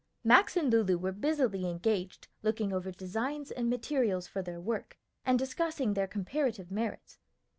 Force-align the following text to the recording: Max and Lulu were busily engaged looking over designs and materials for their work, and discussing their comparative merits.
Max 0.23 0.57
and 0.57 0.71
Lulu 0.73 0.97
were 0.97 1.11
busily 1.11 1.69
engaged 1.69 2.27
looking 2.41 2.73
over 2.73 2.89
designs 2.91 3.51
and 3.51 3.69
materials 3.69 4.25
for 4.27 4.41
their 4.41 4.59
work, 4.59 4.97
and 5.27 5.37
discussing 5.37 5.93
their 5.93 6.07
comparative 6.07 6.71
merits. 6.71 7.19